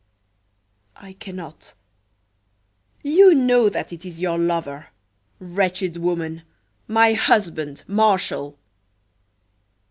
"I 0.95 1.13
cannot!" 1.13 1.75
"You 3.03 3.35
know 3.35 3.69
that 3.69 3.93
it 3.93 4.03
is 4.03 4.19
your 4.19 4.39
lover! 4.39 4.87
wretched 5.37 5.95
woman 5.97 6.41
my 6.87 7.13
husband, 7.13 7.83
Martial!" 7.85 8.57